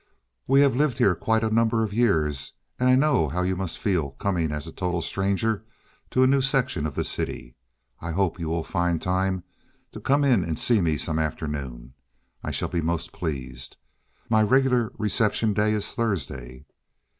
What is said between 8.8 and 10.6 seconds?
time to come in and